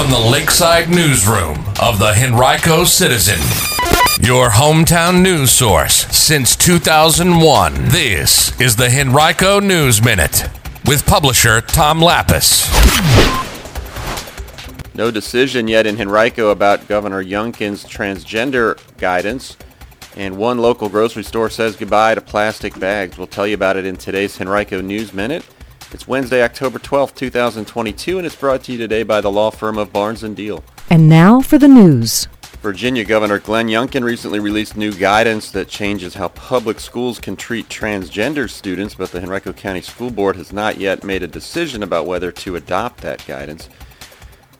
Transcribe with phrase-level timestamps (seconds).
[0.00, 3.38] from the Lakeside Newsroom of the Henrico Citizen,
[4.26, 7.74] your hometown news source since 2001.
[7.88, 10.48] This is the Henrico News Minute
[10.86, 12.66] with publisher Tom Lappas.
[14.94, 19.58] No decision yet in Henrico about Governor Youngkin's transgender guidance.
[20.16, 23.18] And one local grocery store says goodbye to plastic bags.
[23.18, 25.44] We'll tell you about it in today's Henrico News Minute.
[25.92, 29.76] It's Wednesday, October 12th, 2022, and it's brought to you today by the law firm
[29.76, 30.62] of Barnes & Diehl.
[30.88, 32.28] And now for the news.
[32.62, 37.68] Virginia Governor Glenn Youngkin recently released new guidance that changes how public schools can treat
[37.68, 42.06] transgender students, but the Henrico County School Board has not yet made a decision about
[42.06, 43.68] whether to adopt that guidance.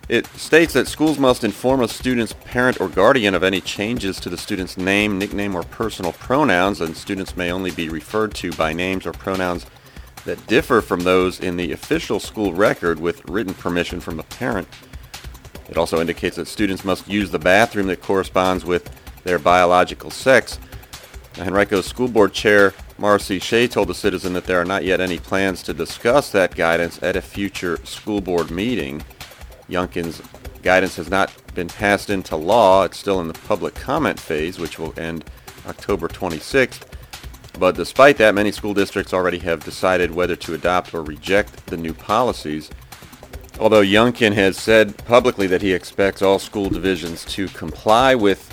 [0.09, 4.31] It states that schools must inform a student's parent or guardian of any changes to
[4.31, 8.73] the student's name, nickname, or personal pronouns, and students may only be referred to by
[8.73, 9.65] names or pronouns
[10.25, 14.69] that differ from those in the official school record with written permission from the parent.
[15.69, 18.91] It also indicates that students must use the bathroom that corresponds with
[19.25, 20.59] their biological sex.
[21.39, 25.19] Henrico School Board Chair Marcy Shea told the Citizen that there are not yet any
[25.19, 29.03] plans to discuss that guidance at a future school board meeting.
[29.71, 30.21] Youngkin's
[30.63, 32.85] guidance has not been passed into law.
[32.85, 35.25] It's still in the public comment phase, which will end
[35.67, 36.90] October 26th.
[37.61, 41.77] But despite that, many school districts already have decided whether to adopt or reject the
[41.77, 42.71] new policies.
[43.59, 48.49] Although Youngkin has said publicly that he expects all school divisions to comply with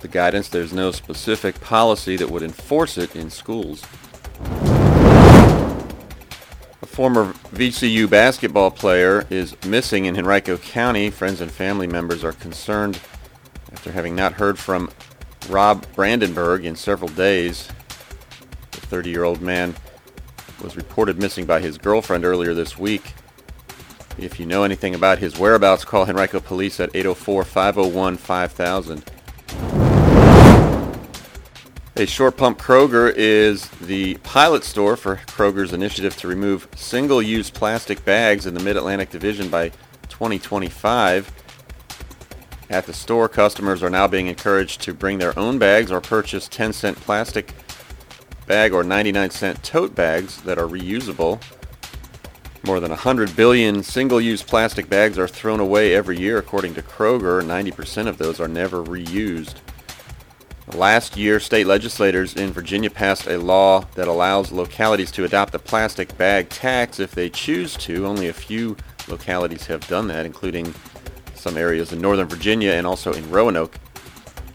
[0.00, 3.84] the guidance, there's no specific policy that would enforce it in schools.
[6.82, 11.10] A former VCU basketball player is missing in Henrico County.
[11.10, 12.98] Friends and family members are concerned
[13.70, 14.90] after having not heard from
[15.48, 17.68] Rob Brandenburg in several days.
[18.90, 19.74] 30-year-old man
[20.62, 23.14] was reported missing by his girlfriend earlier this week.
[24.18, 29.02] If you know anything about his whereabouts, call Henrico Police at 804-501-5000.
[31.96, 38.04] A Short Pump Kroger is the pilot store for Kroger's initiative to remove single-use plastic
[38.04, 39.70] bags in the Mid-Atlantic Division by
[40.08, 41.32] 2025.
[42.70, 46.48] At the store, customers are now being encouraged to bring their own bags or purchase
[46.48, 47.52] 10-cent plastic
[48.48, 51.40] bag or 99 cent tote bags that are reusable.
[52.64, 57.40] More than 100 billion single-use plastic bags are thrown away every year according to Kroger.
[57.42, 59.56] 90% of those are never reused.
[60.74, 65.58] Last year, state legislators in Virginia passed a law that allows localities to adopt a
[65.58, 68.06] plastic bag tax if they choose to.
[68.06, 68.76] Only a few
[69.06, 70.74] localities have done that, including
[71.34, 73.78] some areas in Northern Virginia and also in Roanoke.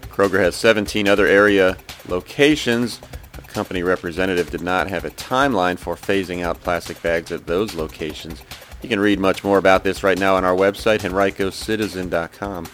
[0.09, 1.77] Kroger has 17 other area
[2.07, 2.99] locations
[3.53, 8.41] company representative did not have a timeline for phasing out plastic bags at those locations.
[8.81, 12.67] You can read much more about this right now on our website, henricocitizen.com.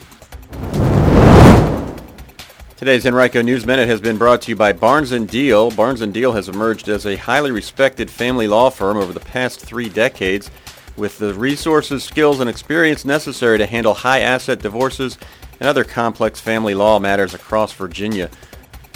[2.78, 5.76] Today's Henrico News Minute has been brought to you by Barnes & Diehl.
[5.76, 9.60] Barnes & Diehl has emerged as a highly respected family law firm over the past
[9.60, 10.50] three decades
[10.96, 15.18] with the resources, skills, and experience necessary to handle high asset divorces
[15.60, 18.30] and other complex family law matters across Virginia.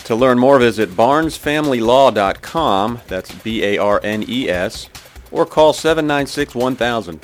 [0.06, 4.90] To learn more, visit barnesfamilylaw.com, that's B-A-R-N-E-S,
[5.31, 7.22] or call 796-1000.